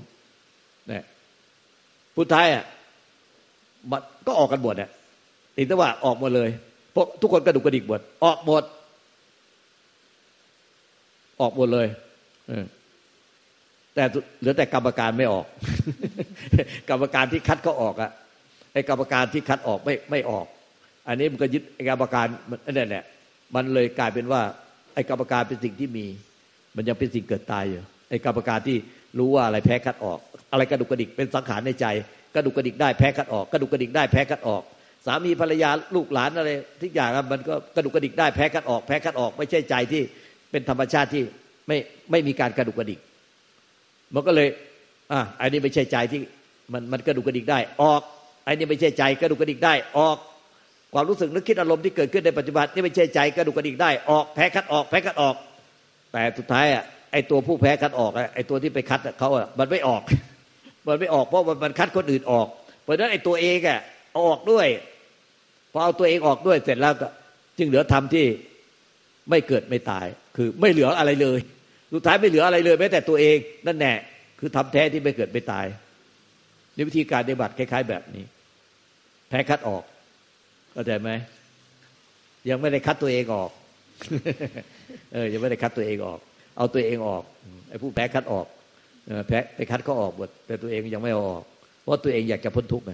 [0.88, 1.04] เนี่ย
[2.15, 2.65] ผู้ท้ายอะ
[4.28, 4.89] ก็ออกกันหมดอะ
[5.56, 6.50] อีกแต่ว่าออกหมดเลย
[6.96, 8.63] พวกทุกคนกระดุกกระดิกหมดออกหมด
[11.41, 11.88] ออกหมดเลย
[13.93, 14.04] แต่
[14.39, 15.46] เหลือแต่กรรมการไม่ออก
[16.89, 18.12] กรรมการที่คัดเขาออกอะ
[18.74, 20.46] ไอ้กรรมการที่คัดออกไม่ไม่ออก
[21.08, 23.06] อันนี้มันก็ยึดกรรมการมันนั่นแหละ
[23.56, 24.42] มันเลยกลายเป็นว่า
[24.94, 26.06] ไอ้กรรมการเป็นสิ่งที่มี
[26.76, 28.78] มันยังเป็นสิ่งเกิดตายอยู่ไอ้กรรมการที่
[29.18, 30.20] รู้ว่าอะไรแพ้คัดออก
[30.52, 31.86] อะไรกระดุกกระดิกเป็นสังขารในใจ
[32.36, 34.64] กระดุกกระดิกได้แพ้คัดออก กระดุกกระดิกได้แพ้คัดออก
[35.06, 36.50] สามีภรรยาลูกหลานอะไร
[36.82, 40.02] ทุกอย่างมันก็กระดุกกระดิกได้แพ้กันออก แพ้กันออก ไม่ใช่ใจที่
[40.52, 41.24] เป็นธรรมชาติที่
[41.68, 41.78] ไม่
[42.12, 43.00] ไม่มีการกระดุกกระดิก
[44.14, 44.48] มันก็เลย
[45.12, 46.22] อะอันนี้ไม่ใช่ใจที่
[46.74, 48.02] มันมันกระดุกกระดิกได้ออก
[48.48, 50.18] อันนี้ไม่ใช่ใจกระดุกกระดิกได้ออก
[50.93, 55.36] ความรู้สึกนึกคิดอารมณ์ที่เกิดขึ้นในปัจจุบันนี่ไม่ใช่ใจกระดุกกระดิกได้ออกแพ้คัดออกแพ้คัดออก
[56.12, 60.02] แต่สุดท้ายอะไอตัวผู้แพ้คัดออกไอตัวที่ไปคัดเขาอะมันไม่ออก
[60.88, 62.47] มันไม่ออกเพราะมันคัดคนอื่นออก
[62.84, 63.80] เพราะฉะนั้นไอตัวเองอะ
[64.28, 64.67] ออกด้วย
[65.71, 67.08] พอเอาตัวเองออกด้วยเสร็จแล้วก็
[67.58, 68.26] จึงเหลือธรรมที่
[69.30, 71.39] ไม่เกิดไม่ตาย คือไม่เหลืออะไรเลย
[71.93, 73.93] สุดท้ายไม่เหลืออะไรเลยแม้แต่ตัวเองนั่นแน่
[74.39, 75.65] คือทำแท้ที่ไม่เกิดไม่ตาย
[76.76, 78.26] นี่วิธีการปฏิบัติคล้าย ๆ แบบนี้
[79.30, 79.84] แพ้คัดออก
[80.78, 81.12] เข้าใจไหม
[82.50, 83.52] ยังไม่ได้คัดตัวเองออก
[85.13, 86.20] เออยังไม่ได้คัดตัวเองออก
[86.58, 87.24] เอาตัวเองออก
[87.70, 88.48] ไอ้ผู้แพ้คัดออก
[89.28, 91.44] แพ้ไปคัดเขาออกหมดแต่ตัวเองยังไม่เอาออก
[91.82, 92.92] เพราะตัวเองอยากจะพ้นทุกข์ไง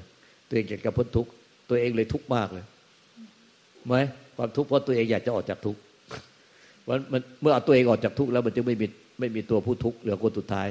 [0.49, 1.29] ตัวเองอยากจะพ้นทุกข์
[1.69, 2.65] ตัวเองเลยทุกข์มากเลย
[3.87, 3.95] ไหม
[4.37, 5.79] ความทุกข์เพราะตัวเองอยากจะออกจากทุกข์
[7.11, 8.87] มันเมื่อเอาตัวเองออกจากทุกข์แล้วมันจะไม่มี
[9.19, 10.67] ไม่มีตัวผู้ทุกข์เหลือคนสุดท้าย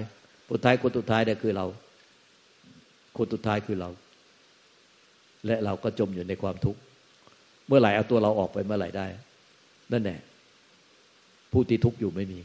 [0.49, 1.67] คนท้ายคนสุดท้ายเนี่ยคือเรา
[3.17, 3.91] คนสุดท้ายคือเรา
[5.47, 6.81] และเราก็จมอยู่ในความทุกข์
[7.67, 9.07] เมื่อไหร่เอาตัวเราออกไปเมื่อไหร่ได้
[9.93, 10.19] นั่นแหละ
[11.53, 12.41] ผู้ที่ทุกข์อยู่ไม่มี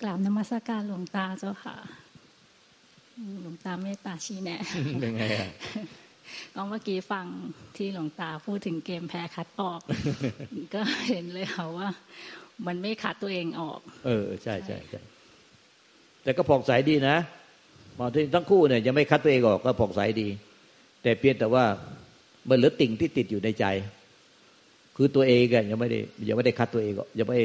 [0.00, 1.76] กราบนมัสการหลวงตาเจ้าค่ะ
[3.42, 4.60] หลวงตาเมตตาชี้แนะ
[5.04, 5.50] ยังไงอะ
[6.54, 7.26] ก็เมื่อกี้ฟัง
[7.76, 9.80] ที่หลวงตาพูดถึงเกมแพ้คัดออก
[10.74, 11.88] ก็เห็นเลยค่ะว่า
[12.66, 15.00] มันไม่คัดตัวเองออก เออใช่ใช่ใช่
[16.22, 17.16] แต่ก็ผ่องใสดีนะ
[17.98, 20.28] มาที่ทั้งคู่เนี่ยยังไม่คัดตัวเองออกก็ผ่องใสดี
[21.02, 21.64] แต่เพียงแต่ว่า
[22.48, 23.64] มันเหลือติ่งที่ติดอยู่ในใจ
[24.96, 27.38] คือตัวเองกันยังไม่ได้ยังไม่ได้คัดตัวเองยังไม่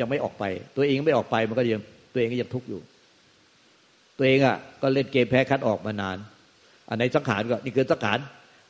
[0.00, 0.44] ยังไม่ออกไป
[0.76, 2.80] ตัวเองไม่ออกไปมันก็ยังตัวเองก็ยังทุกข์อยู่
[4.18, 6.16] ตัวเองอะ ก็เล่นเกมแพ้คัดออกมานาน
[6.88, 8.18] อันไหนสังขารก็นี่คือสังขาร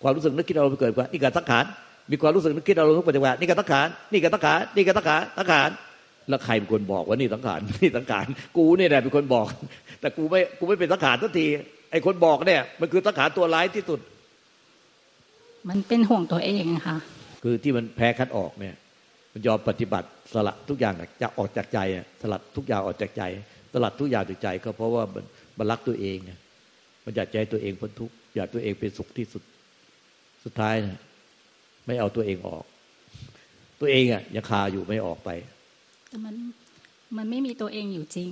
[0.02, 1.64] ความรู้สึกนึกคิดอารมณ์เกิดกว่านี่ก็สังขาร
[2.10, 5.70] มีความรู้สึกนึกคิดอารมณ์ทุกปัจจุบันนี่ก็สังขารนี่ก็สังขารนี่ก็สังขารสังขาร
[6.28, 9.46] แล้วใครเป็นคนบอกว่านี่สังขารนี่สังขารกูเนี่ยแหละเป็นคนบอก
[10.00, 11.46] แต่กูไม่กูไม่เป็นสังขารสักที
[11.90, 14.00] ไอ้คนบอกเนี่ย มันคือสังขารตัวร้ายที่สุด
[15.68, 16.96] มันเป็นห่วงตัวเองค่ะ
[17.42, 18.76] คือที่มันแพ้คัดออกเนี่ย
[19.32, 21.78] มันยอมปฏิบัติสละทุกอย่างจะออกจากใจ
[22.22, 23.22] สลัดทุกอย่างออกจากใจ
[23.72, 25.24] สลัดทุกอย่างจากใจ ก็เพราะว่ามัน
[25.58, 26.18] มันรักตัวเอง
[27.04, 29.42] มันอยากใจตัวเองพ้นทุกข์อยากตัวเองเป็นสุขที่สุด
[30.44, 31.00] สุดท้ายนะ
[31.86, 32.64] ไม่เอาตัวเองออก
[33.80, 35.30] ตัวเองอะยังคาอยู่ไม่ออกไป
[36.08, 36.34] แต่มัน
[37.16, 38.30] มันไม่มีตัวเองอยู่จริง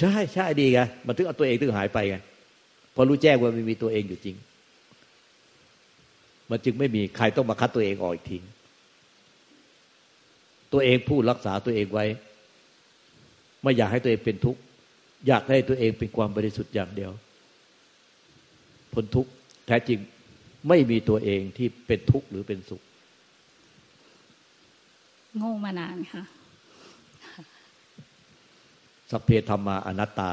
[0.00, 2.16] ใช่ใช่ดีไงมันถึงเอาตัวเองถึงหายไปไง
[2.94, 4.36] พอรู้แจ้งว่าไม่มีตัวเองอยู่จริง
[6.50, 8.44] มันจึงไม่มีใครต้องมาคัดตัวเองออกอีกทิ้ง
[10.72, 12.06] ตัวเองผู้รักษาตัวเองไว้
[13.62, 14.60] ไม่อยากให้ตัวเองเป็นทุกข์
[15.26, 17.12] อยากให้ตัวเองเป็นความบริสุทธิ์อย่างเดียว
[18.92, 19.30] พ้นทุกข์
[19.66, 19.98] แท้จริง
[20.68, 22.82] ไม่มีตัวเองที่เป็นทุกข์หรือเป็นสุข
[25.36, 26.22] โง่มานานค่ะ
[29.10, 30.30] สัพเพธรรมาอนัตตา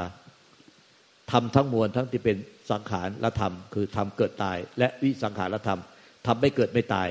[1.32, 2.38] ทำทั้งมวลทั้งที่เป็น
[2.72, 5.80] สังขารและธรรม คือธรรมเกิดตาย และวิสังขารและธรรม
[6.28, 7.10] ทำไม่เกิดไม่ตาย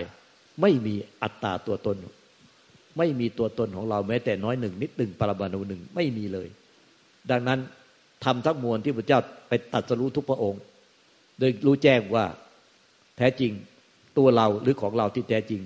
[0.61, 1.97] ไม่มีอัตตาตัวตน
[2.99, 6.49] ไม่มีตัวตนของเราแม้แต่น้อยหนึ่งนิดหนึ่งปรมาณูหนึ่งไม่มีเลย
[7.31, 7.59] ดังนั้น
[8.25, 10.63] ทำทั้งมวลที่พระเจ้าไปตัดสรู้ทุกพระองค์
[11.39, 12.25] โดยรู้แจ้งว่า
[13.17, 13.53] แท้จริง
[14.19, 15.61] ตัวเราหรือของเราที่แท้จริง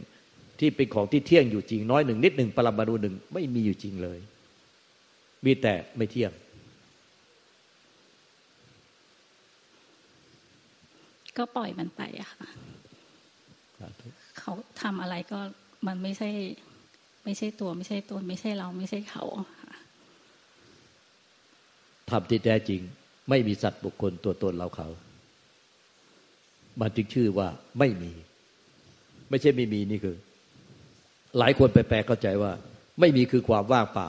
[0.61, 4.19] ที่เป็นของที่เที่ยงอยู่จริงน้อยหนึ่งนิดหนึ่งปรมาณูหนึ่งไม่มีอยู่จริงเลย
[5.45, 6.33] มีแต่ไม่เที่ยง
[11.39, 12.49] ก็ปล่อยมันไปอะค่ะ
[14.39, 15.39] เขาทำอะไรก็
[15.87, 16.31] มันไม่ใช่
[17.25, 19.25] ไม่ใช่ตัวไม่ใช่ตนไม่ใช่เราไม่ใช่เขา
[22.11, 22.81] ทำที่แท้จริง
[23.29, 24.89] ไม่มีสัตว์บุคคลตัวตนเราเขา
[26.81, 28.13] มันจึงชื่อว่าไม่มี
[29.31, 30.17] ไม่ใช่ไม่มีนี่คือ
[31.39, 32.53] หลายคนไปแปลเข้าใจว่า
[33.01, 34.09] ไม่มีคือความว่างเปล่า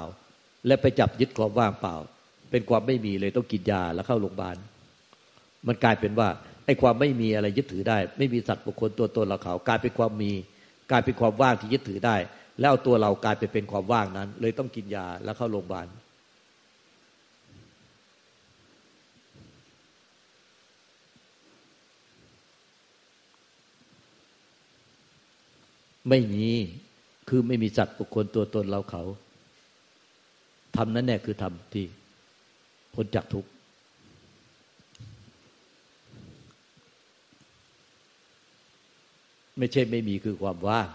[0.67, 1.95] และไปจับยึดความว่างเปล่า
[2.51, 4.55] เป็นความไม่มีเลยต้องกินยาแล้วเข้าโรงพยาบาล
[5.67, 10.31] มันกลายเป็นว่าไอ้ความไม่มีอะไรยึดถือได้ ไม่มีสัตว์บุคคลตัวตนเราเขากลายเป็นความมี
[10.91, 12.15] กลายเป็นความว่างที่ยึดถือได้
[12.59, 15.87] แล้วเอาตัวเรากลายไปเป็นความว่างนั้น เลยต้องกินยาแล้วเข้าโรงพยาบาล
[26.09, 26.47] ไม่มี
[27.29, 29.03] คือไม่มีสัตว์บุคคลตัวตนเราเขา
[30.75, 31.85] ทำนั้นแน่คือทำที่
[32.93, 33.49] พ้นจากทุกข์
[39.61, 40.87] ไม่ใช่ไม่มีคือความว่าง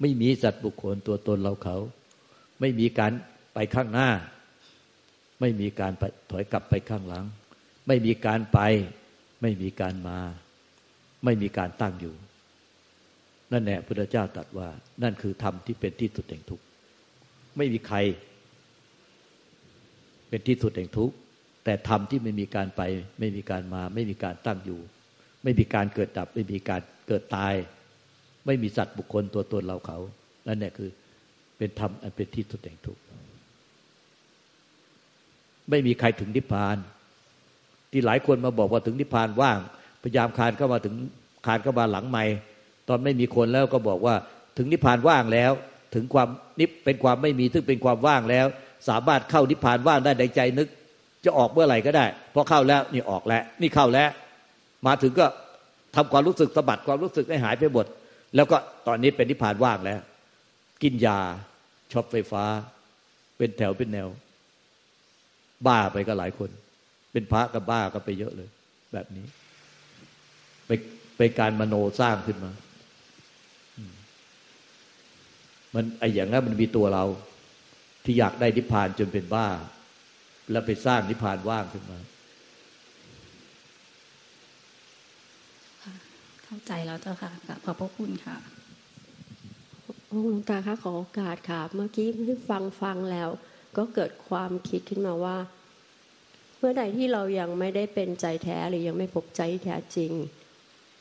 [0.00, 1.76] ไม่มีสัตว์บุคคลตัวตนเราเขา
[2.60, 3.12] ไม่มีการ
[3.54, 4.08] ไปข้างหน้า
[5.40, 5.92] ไม่มีการ
[6.30, 7.24] ถอยกลับไปข้างหลัง
[7.86, 8.58] ไม่มีการไป
[9.42, 10.18] ไม่มีการมา
[11.24, 12.14] ไม่มีการตั้งอยู่
[13.52, 14.68] นั่นแหละพระเจ้าตรัสว่า
[15.02, 16.64] นั่นคือธรรมที่เป็นที่สุดแห่งทุกข์
[17.56, 17.98] ไม่มีใคร
[20.28, 21.14] เป็นที่สุดแห่งทุกข์
[21.64, 22.82] แต่ธรรมที่ไม่มีการไป
[23.18, 24.80] ไม่มีการมา ไม่มีการตั้งอยู่
[25.42, 27.54] ไม่มีการเกิดดับ ไม่มีการเกิดตาย
[28.46, 29.98] ไม่มีสัตว์บุคคลตัวตนเราเขา
[30.48, 30.90] นั่นแหละคือ
[31.58, 33.02] เป็นธรรมอันเป็นที่สุดแห่งทุกข์
[35.70, 36.76] ไม่มีใครถึงนิพพาน
[37.92, 39.58] ที่หลายคนมาบอกว่าถึงนิพพานว่าง
[40.02, 40.94] พยายามคานเข้ามาถึง
[41.46, 42.24] คานเข้ามาหลังไม่
[42.88, 44.14] ตอนไม่มีคนแล้วก็บอกว่า
[44.56, 45.52] ถึงนิพพานว่างแล้ว
[45.94, 46.28] ถึงความ
[46.60, 48.46] นิพเป็นความไม่มีซึ่งเป็นความว่างแล้ว
[48.88, 50.68] สามารถเข้านิพพานว่างได้ในใจนึก
[51.24, 54.08] จะออกเมื่อไหร่ก็ได้พอเข้าแล้วนี่ออกแล้ว นี่เข้าแล้ว
[54.86, 55.26] มาถึงก็
[55.96, 57.86] ทำความรู้สึกสะบัดความรู้สึกให้หายไปหมด
[58.34, 60.00] แล้วก็ตอนนี้เป็นนิพพานว่างแล้ว
[60.82, 61.18] กินยา
[61.92, 62.44] ช็อปไฟฟ้า
[63.36, 64.08] เป็นแถวเป็นแนว
[65.66, 66.50] บ้าไปก็หลายคน
[67.12, 68.48] เป็นพระกับบ้าก็ไปเยอะเลย
[68.92, 69.26] แบบนี้
[70.66, 70.70] ไป
[71.16, 72.52] ไปการมโนสร้างขึ้นมา
[75.74, 77.04] มันไออย่างนั้นมันมีตัวเรา
[78.04, 79.48] ที่อยากได้นิพพานจนเป็นบ้า
[80.50, 81.98] แล้วไปสร้างนิพพานว่างขึ้นมา
[86.46, 87.30] เข้าใจแล้วเจ้าค่ะ
[87.64, 88.36] ขอบพระคุณค่ะ
[90.10, 93.28] หลวงตาคะขอโอกาสค่ะ เมื่อกี้ที่ฟังฟังแล้ว
[93.76, 95.36] ก็เกิดความคิดขึ้นมาว่า
[96.58, 100.12] เมื่อใดที่เรายังไม่ได้เป็นใจแท้หรือยังไม่พบใจแท้จริง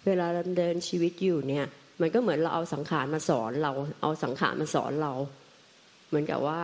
[0.06, 1.66] เวลาดำเนินชีวิตอยู่เนี่ย
[2.02, 5.14] มันก็เหมือนเราเอาสังขารมาสอนเรา เอาสังขารมาสอนเรา
[6.08, 6.60] เหมือนกับว่า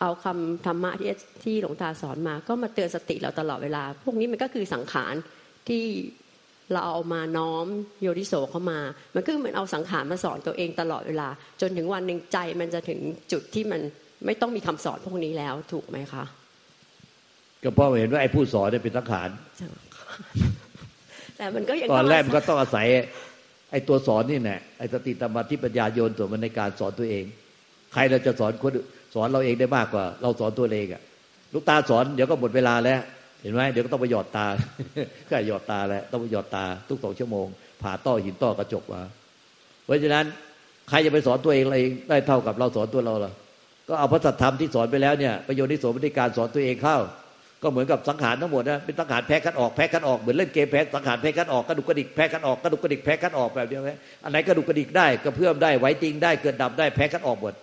[0.00, 1.08] เอาคำธรรมะที่
[1.42, 5.14] ที่หลวงตาสอนมา ก็มาเตือนสติเราตลอดเวลา พวกนี้มันก็คือสังขาร
[5.68, 5.84] ที่
[6.72, 7.66] เราเอามาน้อม
[8.02, 8.78] โยนิโสเข้ามา
[9.14, 11.28] มันก็เหมือนเอาสังขารมาสอนตัวเองตลอดเวลา
[11.60, 13.00] จนถึงวันหนึ่งใจมันจะถึง
[13.32, 13.80] จุดที่มัน
[14.26, 16.24] ไม่ต้องมีคำสอนพวกนี้แล้วถูกไหมคะ
[17.62, 19.28] ก็เพราะเห็นว่าไอ้ผู้สอนเนี่ยเป็นสังขาร
[21.36, 22.86] แต่มันก็ยังตอนแรกมันก็ต้องอาศัย
[23.70, 27.24] ไอ้ตัวสอนนี่แหละไอ้สติธรรมที่ปัญญาโยนตัวมันในการสอนตัวเอง
[27.92, 28.72] ใครเราจะสอนคน
[29.14, 31.02] สอนเราเองได้มากกว่า เราสอนตัวเองอะ
[31.52, 33.00] ลูกตาสอนเดี๋ยวก็หมดเวลาแล้ว
[33.44, 34.46] เห็นไหมเดี๋ยวก็ต้องไปหยอดตา
[35.28, 37.46] ก็หยอดตาแหล้วต้องไปหยอดตา ทุกสองชั่วโมง
[37.82, 39.02] ผ่าต้อหินต้อกระจกมา
[39.84, 40.24] เพราะฉะนั้น
[40.88, 41.78] ใครจะไปสอนตัวเองอะไร
[42.08, 43.32] ได้เท่ากับเราสอนตัวเราล่ะ
[43.88, 46.98] ก็เอาพระสัทธรรมที่สอนไปแล้วเนี่ยประโยชน์ที่สมในการสอนตัวเองเข้า
[47.62, 57.54] ก็เหมือนกับสังขารทั้งหมดนะเป็นสังขารแพ้กันออกแพ้กันออกเหมือนเล่นเกมแพ้สังขารแพ้กันออกกระดุกกระดิกแพ้กันออกกระดุกกระดิกแพ้กันออกแบบเดียวกันอันไหนกระดุกกระดิกได้กระเพื่อมได้ไหวจริงได้เกิดดับได้แพ้กันออกหมด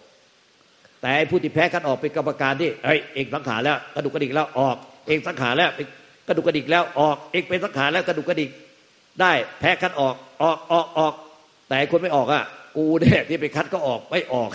[1.02, 5.72] แต่ผู้ที่แพ้กันออกเป็นกรรมการที่เฮ้ยเองสังขารแล้วกระดุกกระดิกแล้วออก เองสังขารแล้ว
[6.28, 8.50] กระดุกกระดิกแล้วออกเอกเป็นสังขารแล้วกระดุกกระดิก
[9.22, 11.14] ได้แพ้คัดออกออกออกออก
[11.70, 12.44] แต่คนไม่ออกอะ
[12.78, 14.50] กูเนี่ยที่ไปคัดก็ออกไม่ออก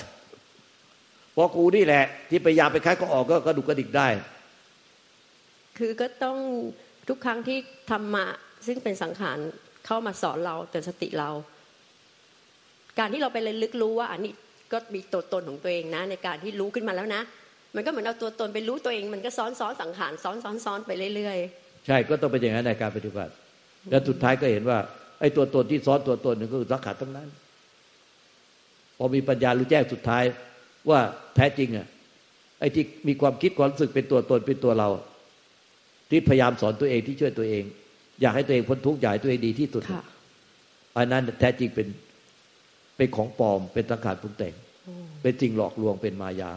[1.33, 4.09] เพราะกูนี่แหละ ที่พยายามไปคัดก็ออกก็กระดุกกระดิกได้
[5.79, 6.39] คือก็ต้อง
[7.09, 7.59] ทุกครั้งที่
[7.91, 8.27] ธรรมะ
[8.67, 9.39] ซึ่งเป็นสังขาร
[9.87, 11.31] เข้ามาสอนเราเตือนสติเรา
[12.99, 14.33] การที่เราไปเรียนลึกรู้ว่าอันนี้
[14.73, 17.23] ก็มีตัวตนของตัวเองนะ ในการที่รู้ขึ้นมาแล้วนะ
[17.77, 23.33] มันก็เหมือนเอาตัวตนไปรู้ตัวเอง มันก็ซ้อนซ้อนสังขารซ้อนซ้อนซ้อนไปเรื่อยๆ ใช่ก็ต้องเป็นอย่างนั้นในการปฏิบัติ
[23.91, 24.79] แล้วสุดท้ายก็เห็นว่า
[25.21, 27.29] ไอ้ตัวตนที่ซ้อนตัวตนนึงก็คือสังขารทั้งนั้น
[28.99, 30.25] พอมีปัญญารู้แจ้งสุดท้าย
[30.91, 31.01] ว่า
[31.37, 31.87] แท้จริงอะ
[32.61, 34.89] ไอ้ที่มีความคิดความรู้สึกเป็นตัวตนเป็นตัวเรา
[36.11, 37.65] ที่พยายามสอนตัวเองที่ช่วยตัวเอง
[38.21, 39.83] อยากให้ตัวเองพ้นทุกข์อยากให้ตัวเองดีที่สุด
[40.97, 41.89] อันนั้นแท้จริงเป็น
[42.97, 44.55] เป็นของปลอมเป็นสังขารปรุงแต่ง
[45.23, 46.53] เป็นจริงหลอกลวงเป็นมายา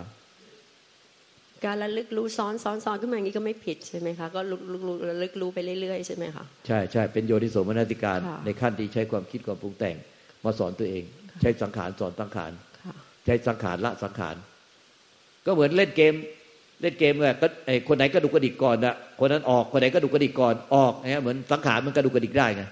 [1.66, 9.96] การระลึกรู้ซ้อนซ้อนซ้อนขึ้นมาอย่างนี้ก็ไม่ผิดใช่ไหมคะก็ระลึกรู้ไปเรื่อยๆใช่ไหมคะใช่ใช่เป็นโยนิโสมนสิการ ในขั้นที่ใช้ความคิดความปรุงแต่ง
[10.44, 11.04] มาสอนตัวเอง
[11.42, 12.52] ใช้สังขารสอนสังขาร
[13.26, 14.36] ใช้สังขารละสังขาร
[15.46, 16.14] ก็เหมือนเล่นเกม
[16.82, 22.64] เล่นเกมเนี่ยก็ไอคนไหนก็ดูกระดิกก่อนนะคนนั้นออกคนไหนก็ดูกระดิกก่อนออกเนี่ยเหมือนสังขารมันกระดูกระดิกได้ไง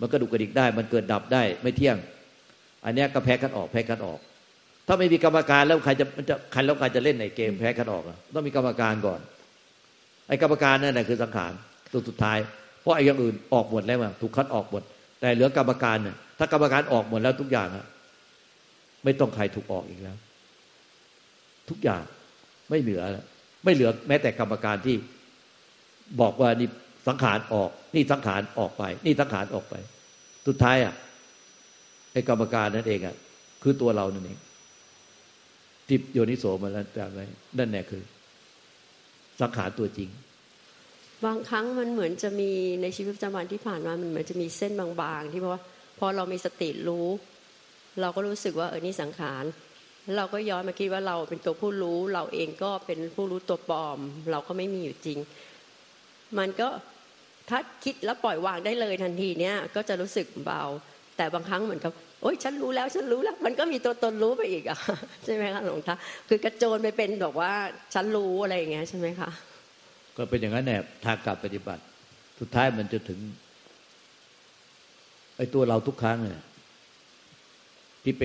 [0.00, 1.96] มันกระดูกระดิกได้ มันเกิดดับได้ไม่เที่ยง
[2.84, 4.18] อันนี้ก็แพ้กันออกแพ้กันออก
[4.86, 8.02] ถ้าไม่มีกรรมการแล้วใครจะจะใครแล้วใครจะเล่นในเกมแพ้กันออก
[8.34, 9.20] ต้องมีกรรมการก่อน
[10.28, 11.52] ไอ้กรรมการนั่นแหละคือสังขาร
[11.92, 12.38] ตัวสุดท้าย
[12.80, 14.82] เพราะไอ้อย่างอื่นออกหมดแล้วถูกคัดออกหมด
[15.20, 17.86] แต่เหลือกรรมการเนี่ยถ้ากรรมการออกหมดแล้วทุกอย่างอะ
[19.04, 20.16] ไม่ต้องใครถูกออกอีกแล้ว
[21.70, 22.02] ทุกอย่าง
[22.70, 23.24] ไม่เหลือแล้ว
[23.64, 24.96] ไม่เหลือแม้แต่กรรมการที่
[26.20, 26.68] บอกว่านี่
[27.08, 29.74] สังขารออก นี่สังขารออกไป นี่สังขารออกไป
[30.46, 30.94] สุดท้ายอะ
[32.12, 33.16] ไอ้กรรมการนั่นเองอะ
[33.62, 34.38] คือตัวเรานั่นเอง
[35.86, 37.20] ที่โยนิโสมาแล้วแบบไหน
[37.58, 38.02] นั่นแน่คือ
[39.40, 40.08] สังขารตัวจริง
[41.24, 42.50] บางครั้งมันเหมือนจะมี
[42.82, 45.62] ในชีวิตประจำวันที่ผ่านมามันเหมือนจะมีเส้นบางๆ ที่เพราะว่า
[45.98, 47.08] พอเรามีสติรู้
[48.00, 49.44] เราก็รู้สึกว่าเออนี่สังขาร
[50.16, 53.98] เราก็ย้อนมาคิดว่าเราเป็นตัวผู้รู้ เราเองก็เป็นผู้รู้ตัวปลอม
[54.30, 55.18] เราก็ไม่มีอยู่จริง
[56.38, 56.68] มันก็
[57.48, 60.62] ถ้าคิดแล้วปล่อยวางได้เลยทันทีเนี้ยก็จะรู้สึกเบา
[61.22, 64.78] แต่บางครั้งเหมือนกับโอ๊ยฉันรู้แล้วฉันรู้แล้ว มันก็มีตัวตนรู้ไปอีกอะ
[65.24, 65.94] ใช่ไหมคะหลวงตา
[66.28, 67.52] คือกระโจนไปเป็นแบบว่า
[67.94, 69.30] ฉันรู้อะไรอย่างเงี้ยใช่ไหมคะ
[70.16, 71.82] ก็เป็นอย่างนั้นแหละทางการปฏิบัติ
[72.40, 73.18] สุดท้ายมันจะถึง
[75.36, 76.40] ไอ้ตัวเราทุกครั้งเนี่ย
[78.02, 78.22] ที่ไป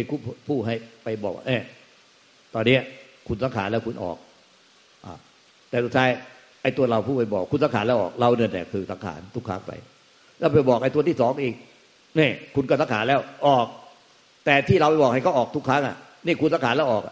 [0.48, 1.62] ผู้ให้ไปบอกเออ
[2.54, 2.78] ตอนนี้
[3.28, 4.18] คุณสังขารแล้วคุณออก
[5.06, 5.08] อ
[5.70, 6.10] แต่สุดท้าย
[6.62, 9.72] ไอ้ตัวเราผู้ไปบอก คุณสังขารแล้วออก เราเนี่ยแหละคือสังขารทุกครั้งไป
[10.40, 11.56] แล้วไปบอกไอ้ตัวที่สองอีก
[12.20, 13.68] นี่คุณก็สังขารแล้วออก
[14.46, 17.04] แต่ที่เราไปบอกให้เขาออกทุกครั้งอะนี่คุณสังขารแล้วออก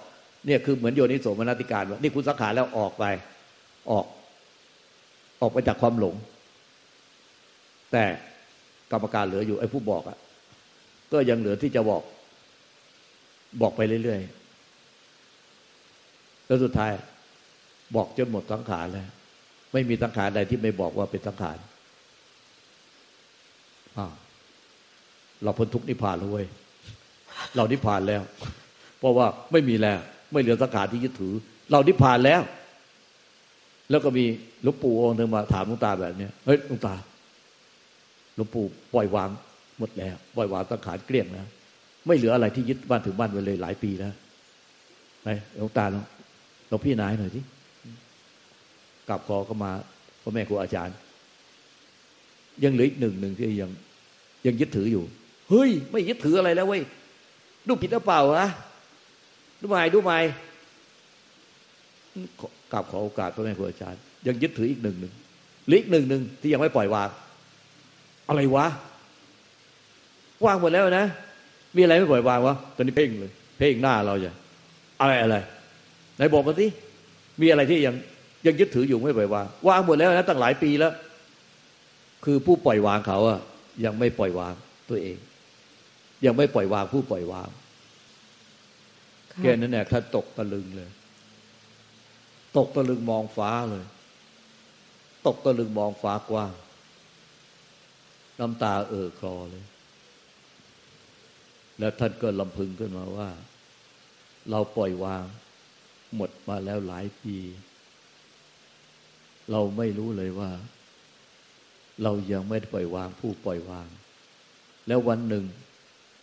[0.45, 3.05] เนี่ยคือเหมือนโยนิโสมนติการว่านี่คุณสังขารแล้วออกไป
[3.91, 4.05] ออก
[5.41, 6.15] ออกไปจากความหลง
[7.91, 8.03] แต่
[8.91, 10.17] กรรมการเหลืออยู่ไอ้ผู้บอกอะ
[11.13, 12.03] ก็ยังเหลือที่จะบอก
[13.61, 16.91] บอกไปเรื่อยๆแล้วสุดท้าย
[17.95, 19.07] บอกจนหมดสังขารแล้ว
[19.73, 21.57] ไม่มีสังขารใดที่ไม่บอกว่าเป็นสังขาร
[23.97, 24.07] อ้า
[25.43, 26.45] เราพ้นทุกนิพพานแล้วเว้ย
[27.55, 28.21] เรานิพพานแล้ว
[28.99, 29.97] เพราะว่าไม่มีแล้ว
[30.33, 31.33] ไม่เหลือสังขารที่ยึดถือ
[31.71, 32.41] เรานิพพานแล้ว
[33.89, 34.25] แล้วก็มี
[34.63, 36.95] หลวงปู่องค์หนึ่งมาถามหลวงตาแบบเนี้ยเฮ้ยหลวงตา
[38.35, 39.29] หลวงปู่ปล่อยวาง
[39.79, 41.47] หมดแล้วปล่อยวางสังขารเกลี้ยงแล้ว
[42.07, 44.13] ไม่เหลืออะไรที่ยึดบ้านถึงบ้านไปเลยหลายปีแล้ว
[45.23, 46.03] ไหนหลวงตาลอง
[46.69, 47.41] ลองพี่นายหน่อยสิ
[49.07, 49.71] กลับคอก็มา
[50.21, 50.95] พ่อแม่ครูอาจารย์
[52.63, 53.71] ยังเหลืออีกหนึ่งหนึ่งที่ยัง
[54.45, 55.03] ยังยึดถืออยู่
[55.49, 56.81] เฮ้ย ไม่ยึดถืออะไรแล้วเว้ย
[57.67, 58.47] ดูผิดหรือเปล่าวะ
[59.61, 60.17] ดูใหม่ดูใหม่
[62.71, 65.13] กลับขอโอกาสพ่อแม่ครูอาจารย์ ยังยึดถืออีกหนึ่งหนึ่ง
[65.67, 67.09] หรืออีกหนึ่งหนึ่งที่ยังไม่ปล่อยวาง
[68.29, 68.67] อะไรวะ
[70.45, 71.05] วางหมดแล้วนะ
[71.75, 74.31] มีอะไรไม่ปล่อยวางวะตอนนี้เพ่งเลย เพ่งหน้าเราจะ
[75.01, 75.35] อะไรอะไร
[76.15, 76.67] ไหนบอกมาสิ
[77.41, 77.95] มีอะไรที่ยัง
[78.45, 80.93] ยังยึดถืออยู่ไม่ปล่อยวางวางหมดแล้วนะตั้งหลายปีแล้ว
[82.25, 83.39] คือผู้ปล่อยวางเขาอะ
[83.85, 84.53] ยังไม่ปล่อยวาง
[84.89, 85.17] ตัวเอง
[86.25, 87.49] ยังไม่ปล่อยวางผู้ปล่อยวาง
[89.41, 90.89] แค่นั้นแหละท่านตกตะลึงเลย
[92.57, 93.85] ตกตะลึงมองฟ้าเลย
[95.27, 96.53] ตกตะลึงมองฟ้ากว้าง
[98.39, 99.65] น้ำตาเอ่อคลอเลย
[101.79, 103.29] แล้วท่านก็ลำพึงขึ้นมาว่า
[104.49, 105.25] เราปล่อยวาง
[106.15, 107.37] หมดมาแล้วหลายปี
[109.51, 110.51] เราไม่รู้เลยว่า
[112.03, 113.87] เรายังไม่ได้ปล่อยวางผู้ปล่อยวาง
[114.87, 115.45] แล้ววันหนึ่ง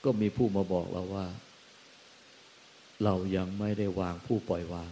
[0.05, 1.27] ก็มีผู้มาบอกเราว่า
[3.05, 4.91] เรายังไม่ได้วางผู้ปล่อยวาง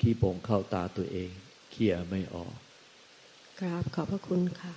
[0.00, 1.30] ขี้โป่งเข้าตาตัวเอง
[1.70, 2.54] เคลียไม่ออก
[3.60, 4.72] กราบขอบพระคุณค่ะ